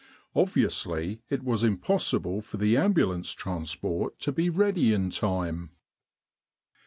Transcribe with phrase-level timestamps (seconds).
[0.35, 5.69] Obviously it was impossible for the Ambul ance Transport to be ready in time.